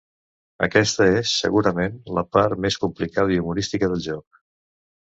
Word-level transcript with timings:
Aquesta 0.67 1.05
és, 1.17 1.35
segurament, 1.43 2.01
la 2.19 2.25
part 2.39 2.65
més 2.67 2.79
complicada 2.87 3.39
i 3.39 3.43
humorística 3.45 3.93
del 3.95 4.05
joc. 4.11 4.43